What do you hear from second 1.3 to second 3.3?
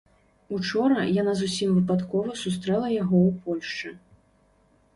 зусім выпадкова сустрэла яго